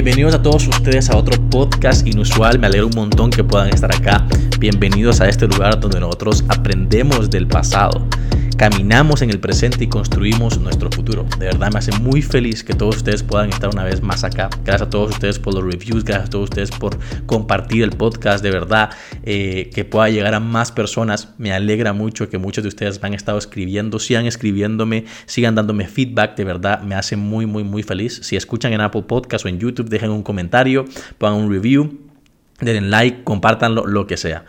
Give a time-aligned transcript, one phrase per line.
[0.00, 2.56] Bienvenidos a todos ustedes a otro podcast inusual.
[2.60, 4.24] Me alegro un montón que puedan estar acá.
[4.60, 8.06] Bienvenidos a este lugar donde nosotros aprendemos del pasado
[8.58, 11.24] caminamos en el presente y construimos nuestro futuro.
[11.38, 14.50] De verdad me hace muy feliz que todos ustedes puedan estar una vez más acá.
[14.64, 18.42] Gracias a todos ustedes por los reviews, gracias a todos ustedes por compartir el podcast.
[18.42, 18.90] De verdad
[19.22, 21.34] eh, que pueda llegar a más personas.
[21.38, 26.36] Me alegra mucho que muchos de ustedes han estado escribiendo, sigan escribiéndome, sigan dándome feedback.
[26.36, 28.18] De verdad me hace muy, muy, muy feliz.
[28.24, 30.84] Si escuchan en Apple Podcast o en YouTube, dejen un comentario,
[31.18, 31.96] pongan un review,
[32.60, 34.44] den like, compártanlo, lo que sea.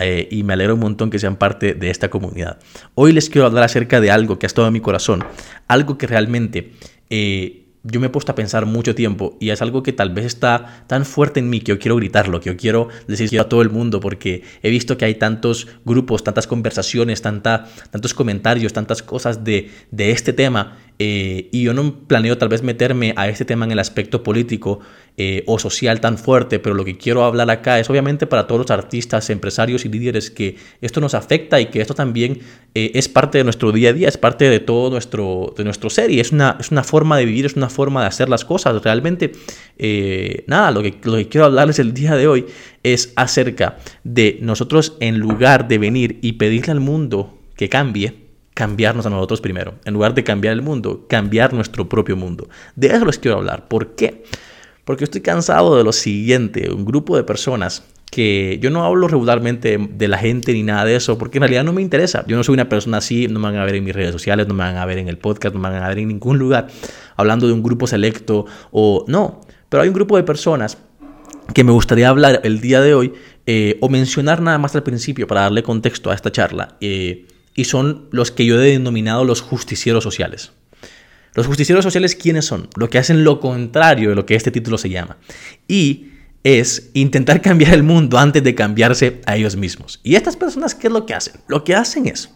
[0.00, 2.58] Eh, y me alegro un montón que sean parte de esta comunidad.
[2.94, 5.24] Hoy les quiero hablar acerca de algo que ha estado en mi corazón,
[5.68, 6.72] algo que realmente
[7.10, 10.24] eh, yo me he puesto a pensar mucho tiempo y es algo que tal vez
[10.24, 13.60] está tan fuerte en mí que yo quiero gritarlo, que yo quiero decirlo a todo
[13.60, 19.02] el mundo porque he visto que hay tantos grupos, tantas conversaciones, tanta, tantos comentarios, tantas
[19.02, 23.44] cosas de, de este tema eh, y yo no planeo tal vez meterme a este
[23.44, 24.78] tema en el aspecto político
[25.18, 28.62] eh, o social tan fuerte, pero lo que quiero hablar acá es obviamente para todos
[28.62, 32.40] los artistas, empresarios y líderes que esto nos afecta y que esto también
[32.74, 35.90] eh, es parte de nuestro día a día, es parte de todo nuestro, de nuestro
[35.90, 38.44] ser y es una, es una forma de vivir, es una forma de hacer las
[38.44, 38.82] cosas.
[38.82, 39.32] Realmente,
[40.46, 42.46] nada, lo que, lo que quiero hablarles el día de hoy
[42.82, 48.14] es acerca de nosotros en lugar de venir y pedirle al mundo que cambie,
[48.54, 49.74] cambiarnos a nosotros primero.
[49.84, 52.48] En lugar de cambiar el mundo, cambiar nuestro propio mundo.
[52.76, 53.68] De eso les quiero hablar.
[53.68, 54.24] ¿Por qué?
[54.92, 59.78] Porque estoy cansado de lo siguiente, un grupo de personas que yo no hablo regularmente
[59.78, 62.26] de la gente ni nada de eso, porque en realidad no me interesa.
[62.26, 64.46] Yo no soy una persona así, no me van a ver en mis redes sociales,
[64.48, 66.38] no me van a ver en el podcast, no me van a ver en ningún
[66.38, 66.66] lugar
[67.16, 69.40] hablando de un grupo selecto o no.
[69.70, 70.76] Pero hay un grupo de personas
[71.54, 73.14] que me gustaría hablar el día de hoy
[73.46, 76.76] eh, o mencionar nada más al principio para darle contexto a esta charla.
[76.82, 80.52] Eh, y son los que yo he denominado los justicieros sociales.
[81.34, 82.68] Los justicieros sociales, ¿quiénes son?
[82.76, 85.16] Lo que hacen lo contrario de lo que este título se llama.
[85.66, 86.08] Y
[86.44, 90.00] es intentar cambiar el mundo antes de cambiarse a ellos mismos.
[90.02, 91.34] ¿Y estas personas qué es lo que hacen?
[91.48, 92.30] Lo que hacen es,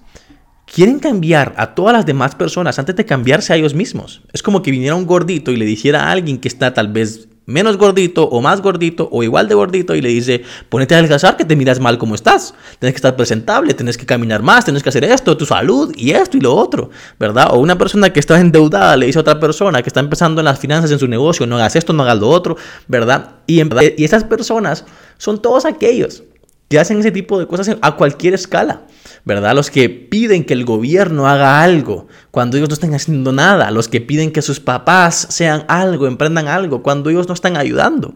[0.65, 4.23] quieren cambiar a todas las demás personas antes de cambiarse a ellos mismos.
[4.33, 7.29] Es como que viniera un gordito y le dijera a alguien que está tal vez
[7.47, 11.37] menos gordito o más gordito o igual de gordito y le dice, ponete a adelgazar
[11.37, 12.55] que te miras mal como estás.
[12.79, 16.11] Tienes que estar presentable, tienes que caminar más, tienes que hacer esto, tu salud y
[16.11, 17.49] esto y lo otro, ¿verdad?
[17.53, 20.45] O una persona que está endeudada le dice a otra persona que está empezando en
[20.45, 22.57] las finanzas en su negocio, no hagas esto, no hagas lo otro,
[22.89, 23.37] ¿verdad?
[23.47, 23.63] Y,
[23.97, 24.85] y esas personas
[25.19, 26.25] son todos aquellos
[26.69, 28.87] que hacen ese tipo de cosas a cualquier escala.
[29.27, 29.57] ¿verdad?
[29.57, 33.89] Los que piden que el gobierno haga algo cuando ellos no están haciendo nada, los
[33.89, 38.15] que piden que sus papás sean algo, emprendan algo cuando ellos no están ayudando.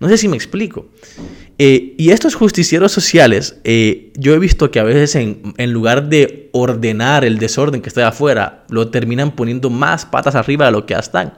[0.00, 0.88] No sé si me explico.
[1.58, 6.48] Eh, y estos justicieros sociales, eh, yo he visto que a veces en, lugar de
[6.52, 10.94] ordenar el desorden que está afuera, lo terminan poniendo más patas arriba de lo que
[10.94, 11.34] ya están.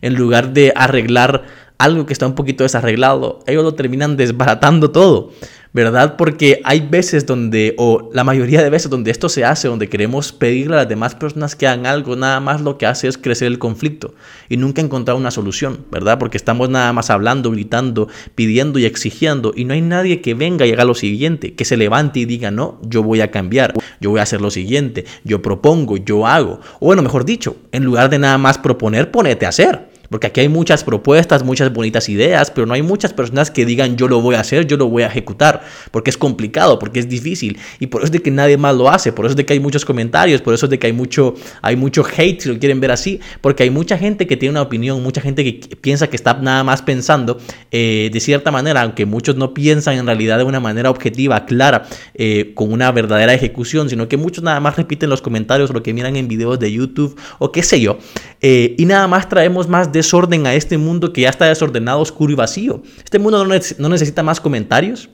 [0.00, 1.42] En lugar de arreglar
[1.80, 5.30] algo que está un poquito desarreglado, ellos lo terminan desbaratando todo.
[5.72, 6.16] ¿verdad?
[6.16, 10.32] Porque hay veces donde, o la mayoría de veces donde esto se hace, donde queremos
[10.32, 13.46] pedirle a las demás personas que hagan algo, nada más lo que hace es crecer
[13.46, 14.14] el conflicto
[14.48, 16.18] y nunca encontrar una solución, ¿verdad?
[16.18, 20.66] Porque estamos nada más hablando, gritando, pidiendo y exigiendo y no hay nadie que venga
[20.66, 24.10] y haga lo siguiente, que se levante y diga, no, yo voy a cambiar, yo
[24.10, 26.60] voy a hacer lo siguiente, yo propongo, yo hago.
[26.80, 29.89] O bueno, mejor dicho, en lugar de nada más proponer, ponete a hacer.
[30.10, 33.96] Porque aquí hay muchas propuestas, muchas bonitas ideas, pero no hay muchas personas que digan
[33.96, 35.62] yo lo voy a hacer, yo lo voy a ejecutar,
[35.92, 37.58] porque es complicado, porque es difícil.
[37.78, 39.52] Y por eso es de que nadie más lo hace, por eso es de que
[39.52, 42.58] hay muchos comentarios, por eso es de que hay mucho, hay mucho hate, si lo
[42.58, 46.08] quieren ver así, porque hay mucha gente que tiene una opinión, mucha gente que piensa
[46.08, 47.38] que está nada más pensando
[47.70, 51.86] eh, de cierta manera, aunque muchos no piensan en realidad de una manera objetiva, clara,
[52.14, 55.94] eh, con una verdadera ejecución, sino que muchos nada más repiten los comentarios, lo que
[55.94, 57.98] miran en videos de YouTube o qué sé yo.
[58.42, 62.00] Eh, y nada más traemos más de desorden a este mundo que ya está desordenado,
[62.00, 62.82] oscuro y vacío.
[63.04, 65.10] Este mundo no, necesita más comentarios.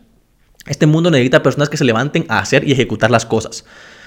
[0.66, 3.64] Este mundo necesita personas que se levanten a hacer y ejecutar las cosas.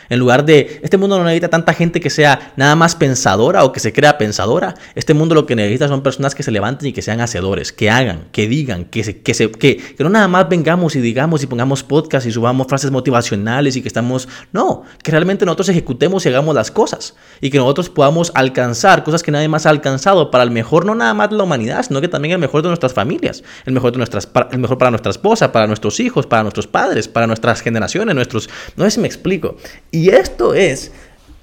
[0.10, 3.72] En lugar de, este mundo no necesita tanta gente que sea nada más pensadora o
[3.72, 4.76] que se crea pensadora.
[4.96, 7.90] Este mundo lo que necesita son personas que se levanten y que sean hacedores, que
[7.90, 11.44] hagan, que digan, que, se, que, se, que, que no nada más vengamos y digamos
[11.44, 16.26] y pongamos podcast y subamos frases motivacionales y que estamos, no, que realmente nosotros ejecutemos
[16.26, 20.32] y hagamos las cosas y que nosotros podamos alcanzar cosas que nadie más ha alcanzado
[20.32, 22.70] para el mejor no nada más de la humanidad, sino que también el mejor de
[22.70, 26.44] nuestras familias, el mejor, de nuestras, el mejor para nuestra esposa, para nuestros hijos, para
[26.44, 29.58] nuestros padres, para nuestras generaciones, nuestros, no sé si me explico.
[29.92, 30.94] Y esto es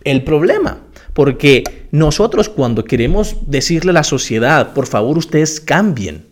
[0.05, 0.79] el problema.
[1.13, 6.27] Porque nosotros cuando queremos decirle a la sociedad, por favor ustedes cambien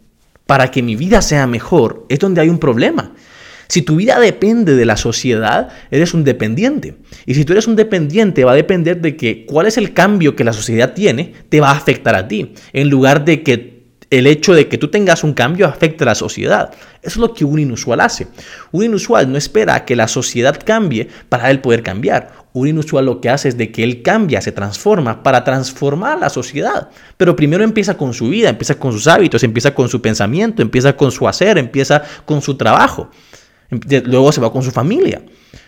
[0.47, 3.13] para que mi vida sea mejor, es donde hay un problema.
[3.67, 6.97] Si tu vida depende de la sociedad, eres un dependiente.
[7.25, 10.37] Y si tú eres un dependiente, va a depender de que cuál es el cambio
[10.37, 12.53] que la sociedad tiene, te va a afectar a ti.
[12.73, 13.74] En lugar de que
[14.19, 16.73] el hecho de que tú tengas un cambio afecte a la sociedad.
[17.03, 18.29] Eso es lo que un inusual hace.
[18.73, 22.33] Un inusual no espera a que la sociedad cambie para él poder cambiar.
[22.53, 26.31] Un inusual lo que hace es de que él cambia, se transforma para transformar la
[26.31, 26.89] sociedad.
[27.17, 30.97] Pero primero empieza con su vida, empieza con sus hábitos, empieza con su pensamiento, empieza
[30.97, 33.11] con su hacer, empieza con su trabajo.
[34.05, 35.23] Luego se va con su familia.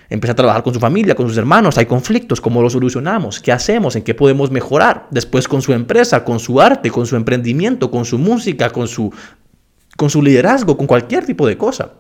[0.08, 3.40] Empieza a trabajar con su familia, con sus hermanos, hay conflictos, ¿cómo los solucionamos?
[3.40, 3.96] ¿Qué hacemos?
[3.96, 5.08] ¿En qué podemos mejorar?
[5.10, 9.12] Después con su empresa, con su arte, con su emprendimiento, con su música, con su,
[9.96, 11.90] con su liderazgo, con cualquier tipo de cosa.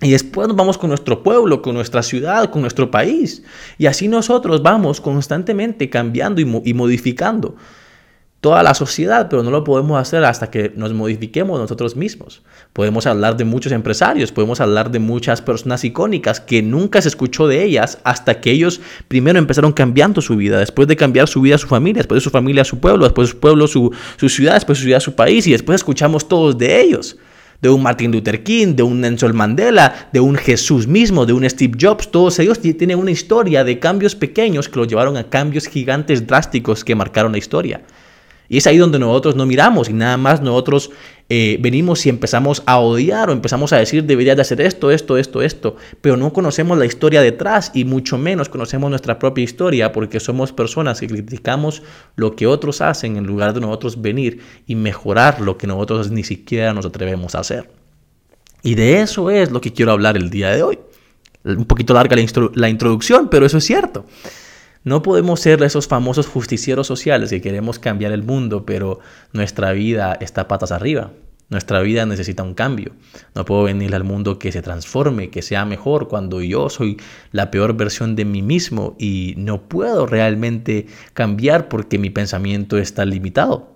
[0.00, 3.42] Y después nos vamos con nuestro pueblo, con nuestra ciudad, con nuestro país.
[3.78, 7.56] Y así nosotros vamos constantemente cambiando y, modificando
[8.40, 12.42] toda la sociedad, pero no lo podemos hacer hasta que nos modifiquemos nosotros mismos.
[12.72, 17.48] Podemos hablar de muchos empresarios, podemos hablar de muchas personas icónicas que nunca se escuchó
[17.48, 21.58] de ellas hasta que ellos primero empezaron cambiando su vida, después de cambiar su vida
[21.58, 24.54] su familia, después de su familia su pueblo, después de su pueblo su, su ciudad,
[24.54, 27.16] después de su ciudad su país y después escuchamos todos de ellos
[27.60, 31.48] de un Martin Luther King, de un Nelson Mandela, de un Jesús mismo, de un
[31.48, 35.66] Steve Jobs, todos ellos tienen una historia de cambios pequeños que los llevaron a cambios
[35.66, 37.82] gigantes drásticos que marcaron la historia.
[38.48, 40.90] Y es ahí donde nosotros no miramos y nada más nosotros
[41.28, 45.18] eh, venimos y empezamos a odiar o empezamos a decir debería de hacer esto, esto,
[45.18, 49.92] esto, esto, pero no conocemos la historia detrás y mucho menos conocemos nuestra propia historia
[49.92, 51.82] porque somos personas que criticamos
[52.16, 56.24] lo que otros hacen en lugar de nosotros venir y mejorar lo que nosotros ni
[56.24, 57.68] siquiera nos atrevemos a hacer.
[58.62, 60.78] Y de eso es lo que quiero hablar el día de hoy.
[61.44, 62.16] Un poquito larga
[62.54, 64.06] la introducción, pero eso es cierto.
[64.84, 69.00] No podemos ser esos famosos justicieros sociales que queremos cambiar el mundo, pero
[69.32, 71.10] nuestra vida está patas arriba.
[71.50, 72.92] Nuestra vida necesita un cambio.
[73.34, 76.98] No puedo venir al mundo que se transforme, que sea mejor, cuando yo soy
[77.32, 83.06] la peor versión de mí mismo y no puedo realmente cambiar porque mi pensamiento está
[83.06, 83.72] limitado.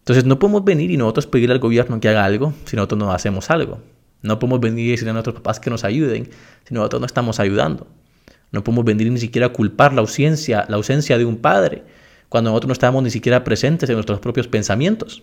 [0.00, 3.12] Entonces no podemos venir y nosotros pedirle al gobierno que haga algo si nosotros no
[3.12, 3.78] hacemos algo.
[4.22, 6.28] No podemos venir y decirle a nuestros papás que nos ayuden
[6.64, 7.86] si nosotros no estamos ayudando.
[8.52, 11.84] No podemos venir ni siquiera a culpar la ausencia, la ausencia de un padre
[12.28, 15.22] cuando nosotros no estamos ni siquiera presentes en nuestros propios pensamientos.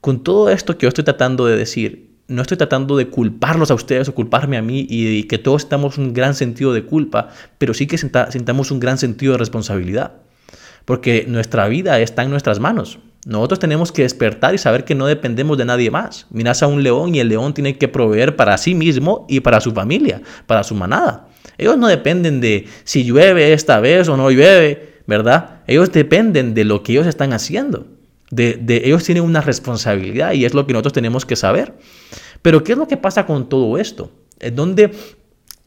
[0.00, 3.74] Con todo esto que yo estoy tratando de decir, no estoy tratando de culparlos a
[3.74, 7.28] ustedes o culparme a mí y, que todos estamos un gran sentido de culpa,
[7.58, 10.12] pero sí que sintamos un gran sentido de responsabilidad.
[10.84, 13.00] Porque nuestra vida está en nuestras manos.
[13.26, 16.26] Nosotros tenemos que despertar y saber que no dependemos de nadie más.
[16.30, 19.60] Miras a un león y el león tiene que proveer para sí mismo y para
[19.60, 21.25] su familia, para su manada.
[21.58, 25.60] Ellos no dependen de si llueve esta vez o no llueve, ¿verdad?
[25.66, 27.86] Ellos dependen de lo que ellos están haciendo.
[28.30, 31.74] De, ellos tienen una responsabilidad y es lo que nosotros tenemos que saber.
[32.42, 34.10] Pero ¿qué es lo que pasa con todo esto?
[34.40, 34.90] ¿En dónde,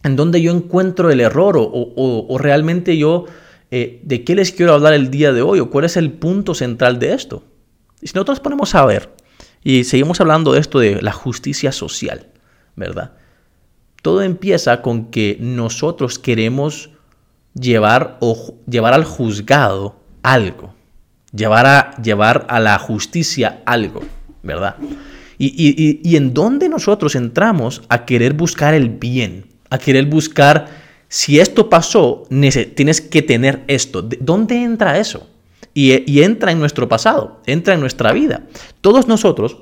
[0.03, 3.25] en dónde yo encuentro el error o, realmente yo,
[3.71, 6.53] eh, de qué les quiero hablar el día de hoy o cuál es el punto
[6.53, 7.43] central de esto?
[8.01, 9.09] Y si nosotros ponemos a ver
[9.63, 12.27] y seguimos hablando de esto de la justicia social,
[12.75, 13.13] ¿verdad?
[14.01, 16.90] Todo empieza con que nosotros queremos
[17.54, 20.74] llevar, o, llevar al juzgado algo,
[21.34, 24.01] llevar a, llevar a la justicia algo,
[24.44, 24.75] ¿verdad?
[25.38, 30.68] Y, en dónde nosotros entramos a querer buscar el bien, a querer buscar,
[31.07, 32.24] si esto pasó,
[32.75, 34.01] tienes que tener esto.
[34.20, 35.27] ¿Dónde entra eso?
[35.74, 38.44] Y, y entra en nuestro pasado, entra en nuestra vida.
[38.82, 39.58] Todos nosotros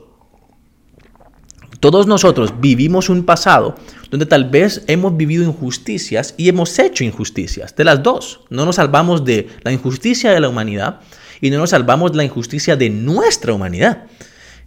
[1.79, 3.75] todos nosotros vivimos un pasado
[4.09, 8.41] donde tal vez hemos vivido injusticias y hemos hecho injusticias, de las dos.
[8.49, 11.01] No nos salvamos de la injusticia de la humanidad
[11.41, 14.05] y no nos salvamos de la injusticia de nuestra humanidad.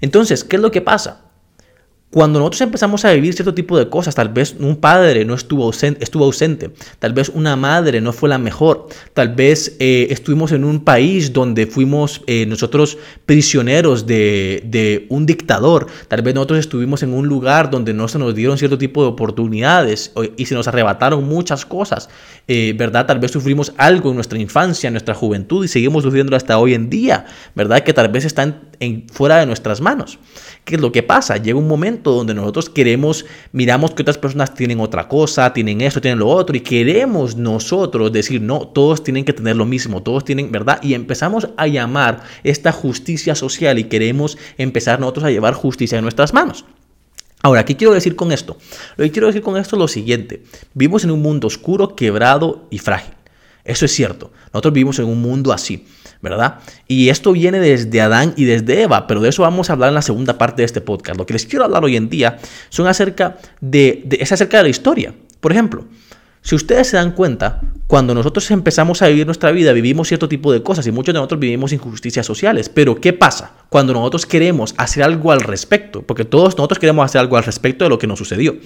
[0.01, 1.30] Entonces, ¿qué es lo que pasa?
[2.13, 5.63] Cuando nosotros empezamos a vivir cierto tipo de cosas, tal vez un padre no estuvo
[5.63, 10.51] ausente, estuvo ausente tal vez una madre no fue la mejor, tal vez eh, estuvimos
[10.51, 17.05] en un país donde fuimos eh, nosotros prisioneros de, un dictador, tal vez nosotros estuvimos
[17.05, 20.67] en un lugar donde no se nos dieron cierto tipo de oportunidades y se nos
[20.67, 22.09] arrebataron muchas cosas,
[22.49, 23.07] eh, ¿verdad?
[23.07, 26.75] Tal vez sufrimos algo en nuestra infancia, en nuestra juventud y seguimos sufriendo hasta hoy
[26.75, 27.85] en día, ¿verdad?
[27.85, 30.19] Que tal vez están en, fuera de nuestras manos.
[30.65, 31.37] ¿Qué es lo que pasa?
[31.37, 36.01] Llega un momento donde nosotros queremos, miramos que otras personas tienen otra cosa, tienen esto,
[36.01, 40.25] tienen lo otro, y queremos nosotros decir, no, todos tienen que tener lo mismo, todos
[40.25, 40.83] tienen, ¿verdad?
[40.83, 46.03] Y empezamos a llamar esta justicia social y queremos empezar nosotros a llevar justicia en
[46.03, 46.65] nuestras manos.
[47.43, 48.57] Ahora, ¿qué quiero decir con esto?
[48.97, 50.43] Lo que quiero decir con esto es lo siguiente.
[50.75, 53.20] Vivimos en un mundo oscuro, quebrado y frágil.
[53.71, 54.33] Eso es cierto.
[54.53, 55.87] Nosotros vivimos en un mundo así.
[56.23, 56.59] ¿verdad?
[56.87, 59.95] Y esto viene desde Adán y desde Eva, pero de eso vamos a hablar en
[59.95, 61.19] la segunda parte de este podcast.
[61.19, 64.69] Lo que les quiero hablar hoy en día son acerca de, es acerca de la
[64.69, 65.15] historia.
[65.41, 65.87] Por ejemplo,
[66.43, 70.51] Si ustedes se dan cuenta, cuando nosotros empezamos a vivir nuestra vida, vivimos cierto tipo
[70.53, 72.71] de cosas y muchos de nosotros vivimos injusticias sociales.
[72.71, 76.01] Pero ¿qué pasa cuando nosotros queremos hacer algo al respecto?
[76.01, 78.57] Porque todos nosotros queremos hacer algo al respecto de lo que nos sucedió.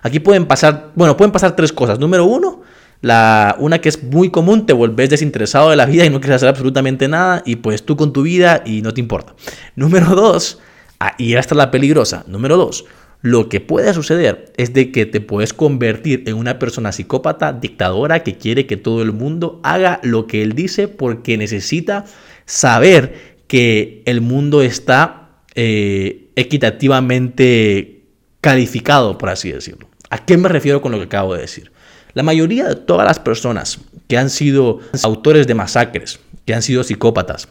[0.00, 1.98] Aquí pueden pasar, bueno, pueden pasar tres cosas.
[1.98, 2.62] Número uno,
[3.02, 6.36] la, una que es muy común, te volvés desinteresado de la vida y no quieres
[6.36, 9.34] hacer absolutamente nada y pues tú con tu vida y no te importa.
[9.76, 10.60] Número dos,
[11.00, 12.24] ah, y esta es la peligrosa.
[12.28, 12.86] Número dos,
[13.20, 18.22] lo que puede suceder es de que te puedes convertir en una persona psicópata, dictadora,
[18.22, 22.04] que quiere que todo el mundo haga lo que él dice porque necesita
[22.46, 28.04] saber que el mundo está eh, equitativamente
[28.40, 29.88] calificado, por así decirlo.
[30.10, 31.72] ¿A qué me refiero con lo que acabo de decir?
[32.14, 33.78] La mayoría de todas las personas
[34.08, 37.48] que han sido autores de masacres, que han sido psicópatas,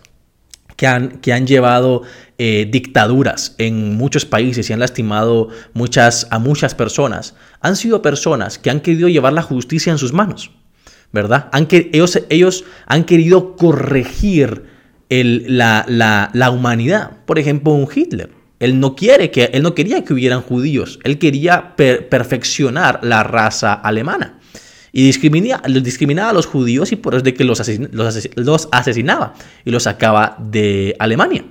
[0.75, 2.03] que han, que han llevado
[2.37, 8.57] eh, dictaduras en muchos países y han lastimado muchas, a muchas personas, han sido personas
[8.57, 10.51] que han querido llevar la justicia en sus manos,
[11.11, 11.49] ¿verdad?
[11.51, 14.63] Han que, ellos, ellos han querido corregir
[15.09, 17.11] el, la, la, la, humanidad.
[17.25, 18.31] Por ejemplo, un Hitler.
[18.59, 23.73] Él no, quiere que, él no quería que hubieran judíos, él quería perfeccionar la raza
[23.73, 24.39] alemana.
[24.93, 27.62] Y discriminaba, a los judíos y por eso es de que los,
[28.36, 29.33] los asesinaba
[29.63, 31.45] y los sacaba de Alemania.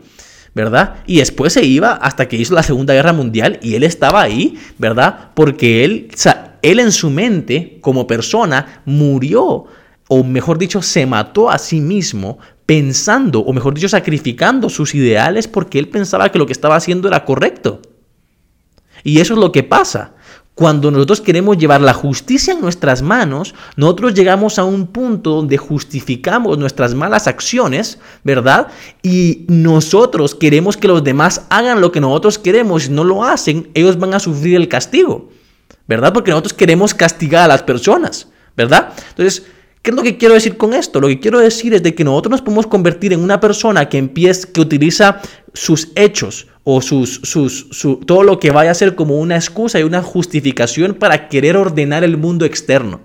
[0.55, 0.97] ¿verdad?
[1.07, 4.59] Y después se iba hasta que hizo la Segunda Guerra Mundial y él estaba ahí,
[4.79, 5.31] ¿verdad?
[5.35, 6.09] Porque él,
[6.63, 9.67] él en su mente, como persona, murió,
[10.09, 15.47] o mejor dicho, se mató a sí mismo pensando, o mejor dicho, sacrificando sus ideales
[15.47, 17.81] porque él pensaba que lo que estaba haciendo era correcto.
[19.03, 20.15] Y eso es lo que pasa.
[20.61, 25.57] Cuando nosotros queremos llevar la justicia en nuestras manos, nosotros llegamos a un punto donde
[25.57, 28.67] justificamos nuestras malas acciones, ¿verdad?
[29.03, 32.91] Y nosotros queremos que los demás hagan lo que nosotros queremos.
[32.91, 35.31] No lo hacen, ellos van a sufrir el castigo,
[35.89, 36.13] ¿verdad?
[36.13, 38.93] Porque nosotros queremos castigar a las personas, ¿verdad?
[39.09, 39.47] Entonces,
[39.83, 41.01] ¿Qué es lo que quiero decir con esto?
[41.01, 43.97] Lo que quiero decir es de que nosotros nos podemos convertir en una persona que
[43.97, 45.23] empieza, que utiliza
[45.55, 47.71] sus hechos o sus, sus,
[48.05, 52.05] todo lo que vaya a ser como una excusa y una justificación para querer ordenar
[52.05, 53.01] el mundo externo.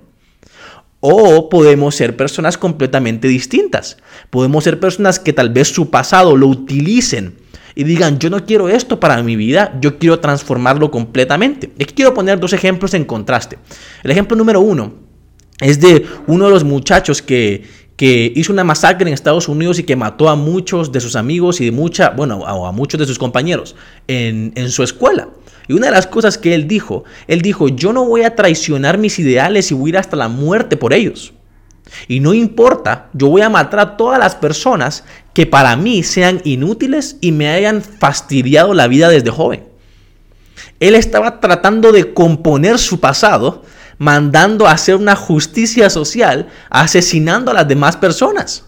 [0.99, 3.95] O podemos ser personas completamente distintas.
[4.29, 7.37] Podemos ser personas que tal vez su pasado lo utilicen
[7.73, 11.71] y digan, yo no quiero esto para mi vida, yo quiero transformarlo completamente.
[11.75, 13.59] Aquí quiero poner dos ejemplos en contraste.
[14.03, 15.04] El ejemplo número uno
[15.59, 17.63] es de uno de los muchachos que,
[17.97, 21.65] hizo una masacre en Estados Unidos y que mató a muchos de sus amigos y
[21.65, 23.75] de mucha, bueno, a, muchos de sus compañeros
[24.07, 25.29] en, en su escuela.
[25.67, 28.97] Y una de las cosas que él dijo, él dijo, yo no voy a traicionar
[28.97, 31.33] mis ideales y voy a ir hasta la muerte por ellos.
[32.07, 36.41] Y no importa, yo voy a matar a todas las personas que para mí sean
[36.43, 39.63] inútiles y me hayan fastidiado la vida desde joven.
[40.79, 43.63] Él estaba tratando de componer su pasado
[43.97, 48.65] mandando a hacer una justicia social, asesinando a las demás personas.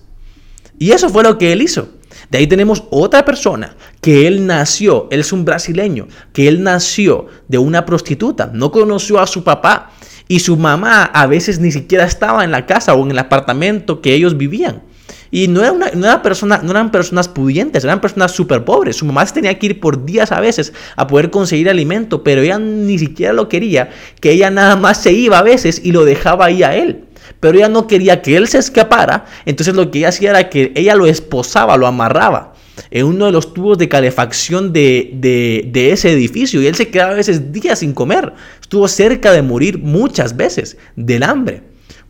[0.79, 1.89] Y eso fue lo que él hizo.
[2.29, 7.27] De ahí tenemos otra persona que él nació, él es un brasileño, que él nació
[7.47, 9.91] de una prostituta, no conoció a su papá
[10.27, 14.01] y su mamá a veces ni siquiera estaba en la casa o en el apartamento
[14.01, 14.83] que ellos vivían.
[15.31, 18.97] Y no, era una, persona, no eran personas pudientes, eran personas súper pobres.
[18.97, 22.59] Su mamá tenía que ir por días a veces a poder conseguir alimento, pero ella
[22.59, 23.89] ni siquiera lo quería,
[24.21, 27.05] que ella nada más se iba a veces y lo dejaba ahí a él.
[27.39, 30.71] Pero ella no quería que él se escapara, entonces lo que ella hacía era que
[30.75, 32.53] ella lo esposaba, lo amarraba
[32.91, 36.89] en uno de los tubos de calefacción de, de, de, ese edificio y él se
[36.89, 38.33] quedaba a veces días sin comer.
[38.61, 41.63] Estuvo cerca de morir muchas veces del hambre,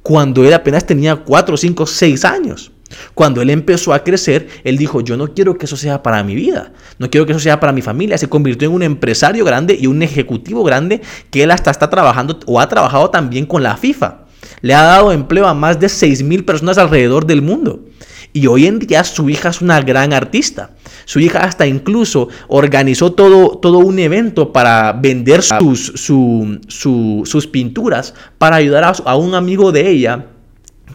[0.04, 2.72] cuando él apenas tenía 4, 5, 6 años.
[3.14, 6.36] Cuando él empezó a crecer, él dijo, yo no quiero que eso sea para mi
[6.36, 8.18] vida, no quiero que eso sea para mi familia.
[8.18, 12.40] Se convirtió en un empresario grande y un ejecutivo grande que él hasta está trabajando
[12.46, 14.26] o ha trabajado también con la FIFA.
[14.62, 17.86] Le ha dado empleo a más de 6 mil personas alrededor del mundo.
[18.34, 20.72] Y hoy en día su hija es una gran artista.
[21.06, 25.94] Su hija hasta incluso organizó todo, todo un evento para vender sus,
[26.68, 30.26] sus pinturas para ayudar a un amigo de ella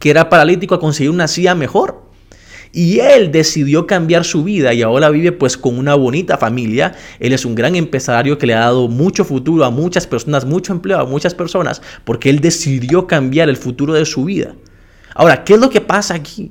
[0.02, 2.02] que era paralítico a conseguir una silla mejor.
[2.72, 6.96] Y él decidió cambiar su vida y ahora vive pues con una bonita familia.
[7.20, 10.72] Él es un gran empresario que le ha dado mucho futuro a muchas personas, mucho
[10.72, 14.56] empleo a muchas personas, porque él decidió cambiar el futuro de su vida.
[15.14, 16.50] Ahora, ¿qué es lo que pasa aquí?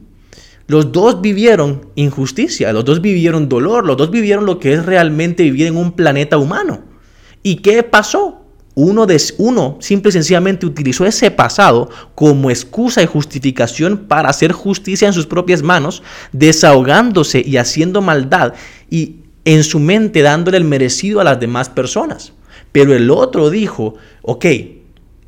[0.68, 5.44] Los dos vivieron injusticia, los dos vivieron dolor, los dos vivieron lo que es realmente
[5.44, 6.86] vivir en un planeta humano.
[7.44, 8.41] ¿Y qué pasó?
[8.74, 14.54] Uno, de, uno simple y sencillamente utilizó ese pasado como excusa y justificación para hacer
[14.54, 18.54] justicia en sus propias manos, desahogándose y haciendo maldad
[18.90, 22.34] y en su mente dándole el merecido a las demás personas.
[22.72, 24.46] Pero el otro dijo, ok,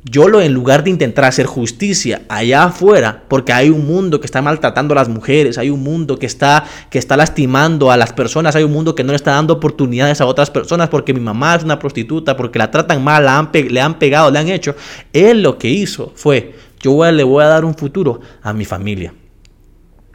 [0.04, 4.26] yo lo en lugar de intentar hacer justicia allá afuera, porque hay un mundo que
[4.26, 8.12] está maltratando a las mujeres, hay un mundo que está, que está lastimando a las
[8.12, 11.20] personas, hay un mundo que no le está dando oportunidades a otras personas porque mi
[11.20, 14.48] mamá es una prostituta, porque la tratan mal, la han le han pegado, le han
[14.48, 14.74] hecho.
[15.12, 19.14] Él lo que hizo fue, yo le voy a dar un futuro a mi familia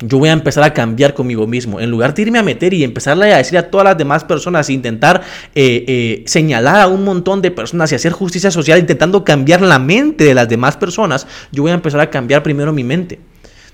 [0.01, 1.79] yo voy a empezar a cambiar conmigo mismo.
[1.79, 4.69] En lugar de irme a meter y empezarle a decir a todas las demás personas,
[4.69, 5.21] intentar
[5.55, 9.79] eh, eh, señalar a un montón de personas y hacer justicia social, intentando cambiar la
[9.79, 13.19] mente de las demás personas, yo voy a empezar a cambiar primero mi mente.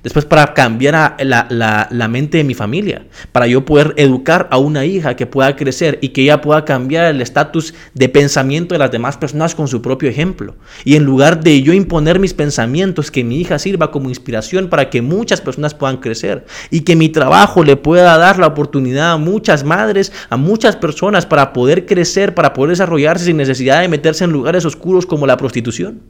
[0.06, 5.16] Después para cambiar la, mente de mi familia, para yo poder educar a una hija
[5.16, 9.18] que pueda crecer y que ella pueda cambiar el estatus de pensamiento de las demás
[9.18, 10.58] personas con su propio ejemplo.
[10.84, 14.92] Y en lugar de yo imponer mis pensamientos, que mi hija sirva como inspiración para
[14.92, 19.18] que muchas personas puedan crecer y que mi trabajo le pueda dar la oportunidad a
[19.18, 24.24] muchas madres, a muchas personas para poder crecer, para poder desarrollarse sin necesidad de meterse
[24.24, 26.04] en lugares oscuros como la prostitución.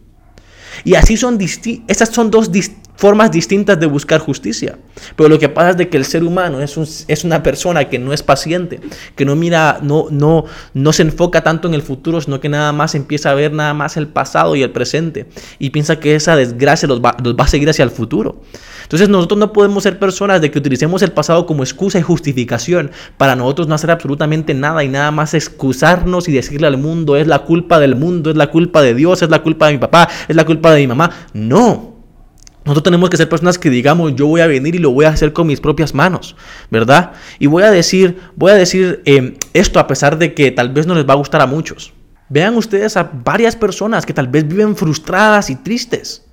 [0.84, 1.40] Y así son
[1.88, 2.52] estas son dos
[2.96, 4.78] formas distintas de buscar justicia.
[5.16, 8.00] Pero lo que pasa es de que el ser humano es, es una persona que
[8.00, 8.80] no es paciente,
[9.16, 12.72] que no mira, no, no, no se enfoca tanto en el futuro, sino que nada
[12.72, 15.28] más empieza a ver nada más el pasado y el presente.
[15.60, 18.42] Y piensa que esa desgracia los va, los va a seguir hacia el futuro.
[18.84, 22.92] Entonces nosotros no podemos ser personas de que utilicemos el pasado como excusa y justificación
[23.18, 27.28] para nosotros no hacer absolutamente nada y nada más excusarnos y decirle al mundo es
[27.28, 30.08] la culpa del mundo, es la culpa de Dios, es la culpa de mi papá,
[30.28, 31.10] es la culpa de mi mamá.
[31.34, 31.95] No.
[32.66, 35.10] Nosotros tenemos que ser personas que digamos, yo voy a venir y lo voy a
[35.10, 36.36] hacer con mis propias manos,
[36.72, 37.12] ¿verdad?
[37.38, 40.88] Y voy a decir, voy a decir eh, esto a pesar de que tal vez
[40.88, 41.94] no les va a gustar a muchos.
[42.28, 46.26] Vean ustedes a varias personas que tal vez viven frustradas y tristes.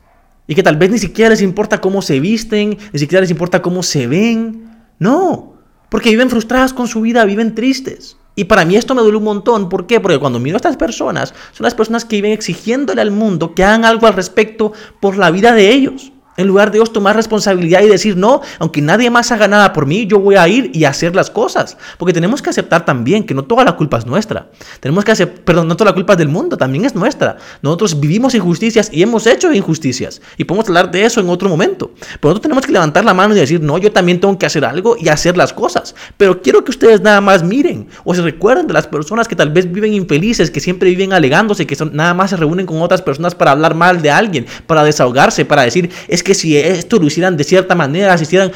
[0.46, 3.60] Y que tal vez ni siquiera les importa cómo se visten, ni siquiera les importa
[3.60, 4.70] cómo se ven.
[4.98, 5.52] No,
[5.90, 8.16] porque viven frustradas con su vida, viven tristes.
[8.34, 9.68] Y para mí esto me duele un montón.
[9.68, 10.00] ¿Por qué?
[10.00, 13.62] Porque cuando miro a estas personas, son las personas que viven exigiéndole al mundo que
[13.62, 16.11] hagan algo al respecto por la vida de ellos.
[16.36, 19.86] En lugar de Dios tomar responsabilidad y decir, no, aunque nadie más haga nada por
[19.86, 21.76] mí, yo voy a ir y hacer las cosas.
[21.98, 24.48] Porque tenemos que aceptar también que no toda la culpa es nuestra.
[24.80, 27.36] Tenemos que aceptar, perdón, no toda la culpa es del mundo, también es nuestra.
[27.60, 30.22] Nosotros vivimos injusticias y hemos hecho injusticias.
[30.38, 31.90] Y podemos hablar de eso en otro momento.
[31.98, 34.64] Pero nosotros tenemos que levantar la mano y decir, no, yo también tengo que hacer
[34.64, 35.94] algo y hacer las cosas.
[36.16, 39.50] Pero quiero que ustedes nada más miren o se recuerden de las personas que tal
[39.50, 43.02] vez viven infelices, que siempre viven alegándose, que son, nada más se reúnen con otras
[43.02, 47.06] personas para hablar mal de alguien, para desahogarse, para decir, es que si esto lo
[47.06, 48.52] hicieran de cierta manera, si hicieran,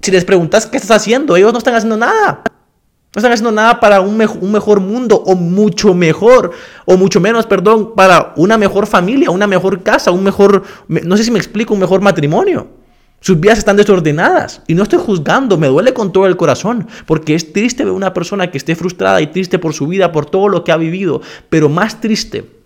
[0.00, 2.42] si les preguntas qué estás haciendo, ellos no están haciendo nada.
[3.12, 6.52] No están haciendo nada para un, un, mejor mundo o mucho mejor,
[6.84, 11.24] o mucho menos, perdón, para una mejor familia, una mejor casa, un mejor, no sé
[11.24, 12.68] si me explico, un mejor matrimonio.
[13.18, 17.34] Sus vidas están desordenadas y no estoy juzgando, me duele con todo el corazón, porque
[17.34, 20.48] es triste ver una persona que esté frustrada y triste por su vida, por todo
[20.48, 22.59] lo que ha vivido, pero más triste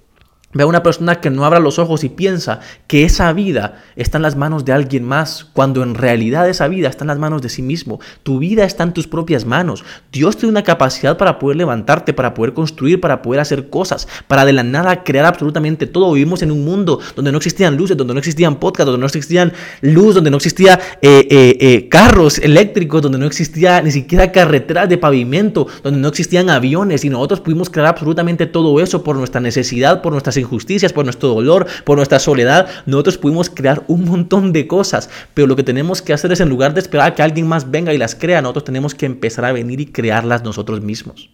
[0.54, 4.18] Ve a una persona que no abra los ojos y piensa que esa vida está
[4.18, 7.42] en las manos de alguien más, cuando en realidad esa vida está en las manos
[7.42, 8.00] de sí mismo.
[8.22, 9.84] Tu vida está en tus propias manos.
[10.12, 14.44] Dios tiene una capacidad para poder levantarte, para poder construir, para poder hacer cosas, para
[14.44, 16.12] de la nada crear absolutamente todo.
[16.12, 19.52] Vivimos en un mundo donde no existían luces, donde no existían podcasts, donde no existían
[19.80, 24.88] luz, donde no existía eh, eh, eh, carros eléctricos, donde no existía ni siquiera carreteras
[24.88, 29.40] de pavimento, donde no existían aviones y nosotros pudimos crear absolutamente todo eso por nuestra
[29.40, 34.52] necesidad, por nuestras injusticias, por nuestro dolor, por nuestra soledad, nosotros pudimos crear un montón
[34.52, 35.10] de cosas.
[35.34, 37.92] Pero lo que tenemos que hacer es, en lugar de esperar que alguien más venga
[37.92, 41.30] y las crea, nosotros tenemos que empezar a venir y crearlas nosotros mismos.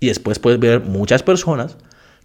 [0.00, 1.76] Y después puedes ver muchas personas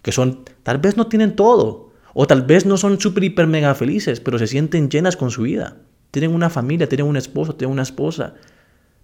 [0.02, 3.74] que son, tal vez no tienen todo, o tal vez no son súper, hiper, mega
[3.74, 5.76] felices, pero se sienten llenas con su vida.
[6.10, 8.34] Tienen una familia, tienen un esposo, tienen una esposa,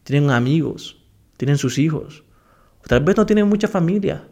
[0.04, 0.96] tienen amigos,
[1.36, 2.24] tienen sus hijos.
[2.82, 4.24] O tal vez no tienen mucha familia,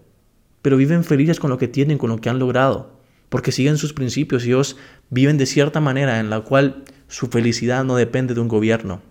[0.63, 3.93] pero viven felices con lo que tienen, con lo que han logrado, porque siguen sus
[3.93, 4.77] principios y ellos
[5.09, 9.03] viven de cierta manera en la cual su felicidad no depende de un gobierno,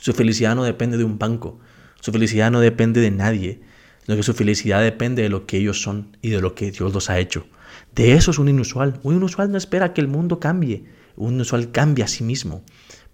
[0.00, 1.58] su felicidad no depende de un banco,
[2.00, 3.60] su felicidad no depende de nadie,
[4.04, 6.92] sino que su felicidad depende de lo que ellos son y de lo que Dios
[6.92, 7.46] los ha hecho.
[7.94, 9.00] De eso es un inusual.
[9.02, 10.84] Un inusual no espera que el mundo cambie,
[11.16, 12.62] un inusual cambia a sí mismo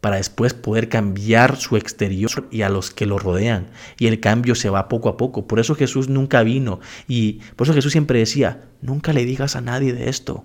[0.02, 3.68] para después poder cambiar su exterior y a los que lo rodean.
[4.00, 5.46] Y el cambio se va poco a poco.
[5.46, 6.80] Por eso Jesús nunca vino.
[7.06, 10.44] Y por eso Jesús siempre decía, nunca le digas a nadie de esto.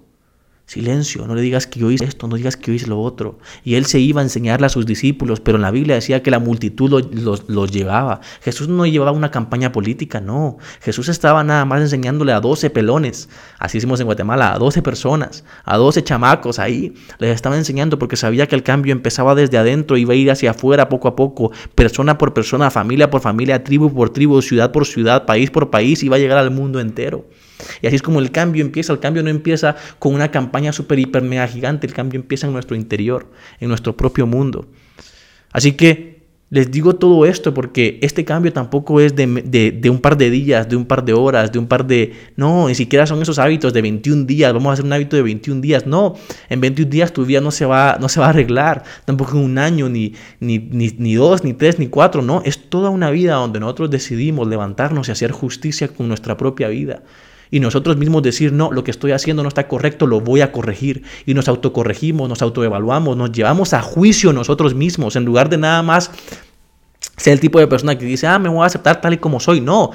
[0.67, 3.39] Silencio, no le digas que yo hice esto, no digas que yo hice lo otro.
[3.63, 6.29] Y él se iba a enseñarle a sus discípulos, pero en la Biblia decía que
[6.29, 7.05] la multitud
[7.47, 8.19] los, llevaba.
[8.41, 10.57] Jesús no llevaba una campaña política, no.
[10.81, 15.45] Jesús estaba nada más enseñándole a 12 pelones, así hicimos en Guatemala, a 12 personas,
[15.63, 16.95] a 12 chamacos ahí.
[17.19, 20.51] Les estaba enseñando porque sabía que el cambio empezaba desde adentro, iba a ir hacia
[20.51, 24.85] afuera poco a poco, persona por persona, familia por familia, tribu por tribu, ciudad por
[24.85, 27.23] ciudad, país por país, iba a llegar al mundo entero.
[27.81, 28.93] Y así es como el cambio empieza.
[28.93, 31.87] El cambio no empieza con una campaña super, hiper, mega gigante.
[31.87, 34.67] El cambio empieza en nuestro interior, en nuestro propio mundo.
[35.51, 36.17] Así que
[36.49, 40.77] les digo todo esto porque este cambio tampoco es de, un par de días, de
[40.77, 42.13] un par de horas, de un par de...
[42.37, 45.23] No, ni siquiera son esos hábitos de 21 días, vamos a hacer un hábito de
[45.23, 45.85] 21 días.
[45.85, 46.15] No,
[46.49, 49.43] en 21 días tu vida no se va, no se va a arreglar, tampoco en
[49.43, 53.33] un año, ni, ni, ni dos, ni tres, ni cuatro, no, es toda una vida
[53.33, 57.03] donde nosotros decidimos levantarnos y hacer justicia con nuestra propia vida
[57.51, 60.51] y nosotros mismos decir, no, lo que estoy haciendo no está correcto, lo voy a
[60.51, 61.03] corregir.
[61.25, 65.81] Y nos autocorregimos, nos autoevaluamos, nos llevamos a juicio nosotros mismos, en lugar de nada
[65.83, 66.11] más
[67.15, 69.39] ser el tipo de persona que dice, ah, me voy a aceptar tal y como
[69.39, 69.61] soy.
[69.61, 69.91] No,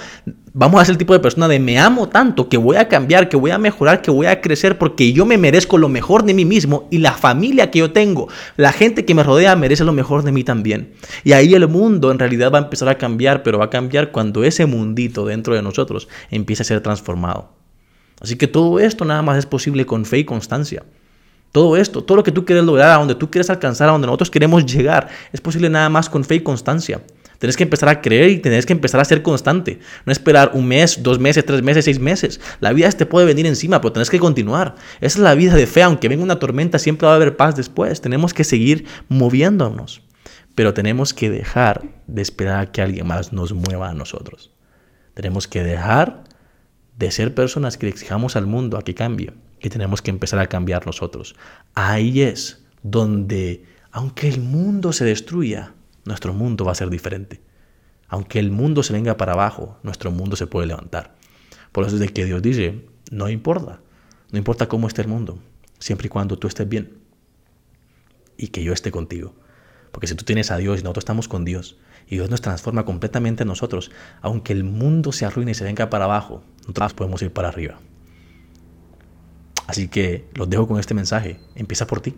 [0.54, 3.28] vamos a ser el tipo de persona de me amo tanto que voy a cambiar,
[3.28, 6.34] que voy a mejorar, que voy a crecer porque yo me merezco lo mejor de
[6.34, 9.92] mí mismo y la familia que yo tengo, la gente que me rodea merece lo
[9.92, 10.92] mejor de mí también.
[11.24, 14.12] Y ahí el mundo en realidad va a empezar a cambiar, pero va a cambiar
[14.12, 17.50] cuando ese mundito dentro de nosotros empiece a ser transformado.
[18.20, 20.84] Así que todo esto nada más es posible con fe y constancia.
[21.50, 24.06] Todo esto, todo lo que tú quieres lograr, a donde tú quieres alcanzar, a donde
[24.06, 27.02] nosotros queremos llegar, es posible nada más con fe y constancia.
[27.42, 29.80] Tienes que empezar a creer y tienes que empezar a ser constante.
[30.06, 32.40] No esperar un mes, dos meses, tres meses, seis meses.
[32.60, 34.76] La vida te puede venir encima, pero tienes que continuar.
[35.00, 35.82] Esa es la vida de fe.
[35.82, 38.00] Aunque venga una tormenta, siempre va a haber paz después.
[38.00, 40.02] Tenemos que seguir moviéndonos.
[40.54, 44.52] Pero tenemos que dejar de esperar a que alguien más nos mueva a nosotros.
[45.14, 46.22] Tenemos que dejar
[46.96, 50.38] de ser personas que le exijamos al mundo a que cambie y tenemos que empezar
[50.38, 51.34] a cambiar nosotros.
[51.74, 55.74] Ahí es donde, aunque el mundo se destruya,
[56.04, 57.40] nuestro mundo va a ser diferente.
[58.08, 61.14] Aunque el mundo se venga para abajo, nuestro mundo se puede levantar.
[61.72, 63.80] Por eso es de que Dios dice, no importa,
[64.30, 65.38] no importa cómo esté el mundo,
[65.78, 66.98] siempre y cuando tú estés bien
[68.36, 69.34] y que yo esté contigo.
[69.92, 72.84] Porque si tú tienes a Dios y nosotros estamos con Dios y Dios nos transforma
[72.84, 77.22] completamente a nosotros, aunque el mundo se arruine y se venga para abajo, nosotros podemos
[77.22, 77.78] ir para arriba.
[79.66, 81.40] Así que los dejo con este mensaje.
[81.54, 82.14] Empieza por ti.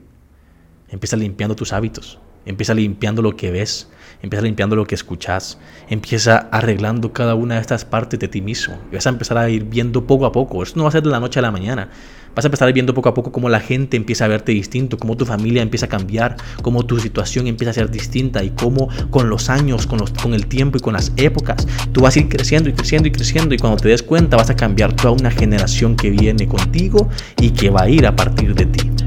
[0.89, 2.19] Empieza limpiando tus hábitos.
[2.47, 3.89] Empieza limpiando lo que ves.
[4.23, 5.59] Empieza limpiando lo que escuchas.
[5.89, 8.79] Empieza arreglando cada una de estas partes de ti mismo.
[8.91, 10.63] Y vas a empezar a ir viendo poco a poco.
[10.63, 11.91] Esto no va a ser de la noche a la mañana.
[12.35, 15.17] Vas a empezar viendo poco a poco cómo la gente empieza a verte distinto, cómo
[15.17, 19.31] tu familia empieza a cambiar, cómo tu situación empieza a ser distinta y cómo con
[19.31, 22.29] los años, con, los, con el tiempo y con las épocas, tú vas a ir
[22.29, 25.31] creciendo y creciendo y creciendo y cuando te des cuenta vas a cambiar toda una
[25.31, 27.09] generación que viene contigo
[27.41, 29.04] y que va a ir a partir de ti.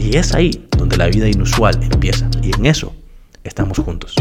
[0.00, 2.28] Y es ahí donde la vida inusual empieza.
[2.42, 2.92] Y en eso
[3.44, 4.14] estamos juntos.